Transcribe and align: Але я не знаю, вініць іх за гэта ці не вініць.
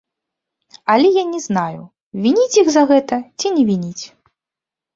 Але 0.93 1.09
я 1.17 1.25
не 1.33 1.41
знаю, 1.47 1.81
вініць 2.25 2.59
іх 2.63 2.67
за 2.79 2.83
гэта 2.95 3.23
ці 3.39 3.47
не 3.61 3.69
вініць. 3.71 4.05